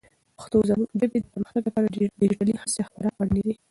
د 0.03 0.03
پښتو 0.37 0.57
ژبې 0.67 1.17
د 1.21 1.25
پرمختګ 1.33 1.61
لپاره 1.67 1.91
ډیجیټلي 2.19 2.53
هڅې 2.61 2.81
خورا 2.89 3.09
اړینې 3.19 3.41
دي. 3.47 3.53